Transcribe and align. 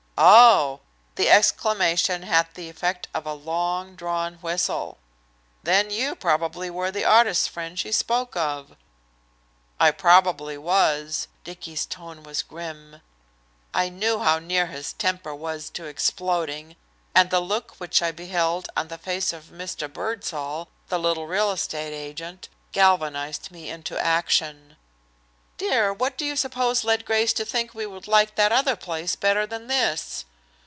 "Oh!" 0.23 0.81
The 1.15 1.31
exclamation 1.31 2.21
had 2.21 2.53
the 2.53 2.69
effect 2.69 3.07
of 3.11 3.25
a 3.25 3.33
long 3.33 3.95
drawn 3.95 4.35
whistle. 4.35 4.99
"Then 5.63 5.89
you 5.89 6.13
probably 6.15 6.69
were 6.69 6.91
the 6.91 7.03
artist 7.05 7.49
friend 7.49 7.79
she 7.79 7.91
spoke 7.91 8.35
of." 8.37 8.75
"I 9.79 9.89
probably 9.89 10.59
was." 10.59 11.27
Dicky's 11.43 11.87
tone 11.87 12.21
was 12.21 12.43
grim. 12.43 13.01
I 13.73 13.89
knew 13.89 14.19
how 14.19 14.37
near 14.37 14.67
his 14.67 14.93
temper 14.93 15.33
was 15.33 15.71
to 15.71 15.85
exploding, 15.85 16.75
and 17.15 17.31
the 17.31 17.39
look 17.39 17.77
which 17.79 18.03
I 18.03 18.11
beheld 18.11 18.69
on 18.77 18.89
the 18.89 18.99
face 18.99 19.33
of 19.33 19.45
Mr. 19.45 19.91
Birdsall, 19.91 20.67
the 20.89 20.99
little 20.99 21.25
real 21.25 21.49
estate 21.51 21.93
agent, 21.95 22.47
galvanized 22.73 23.49
me 23.49 23.71
into 23.71 23.97
action. 23.97 24.77
"Dear, 25.57 25.93
what 25.93 26.17
do 26.17 26.25
you 26.25 26.35
suppose 26.35 26.83
led 26.83 27.05
Grace 27.05 27.33
to 27.33 27.45
think 27.45 27.75
we 27.75 27.85
would 27.85 28.07
like 28.07 28.33
that 28.33 28.51
other 28.51 28.75
place 28.75 29.15
better 29.15 29.45
than 29.45 29.67
this?" 29.67 30.25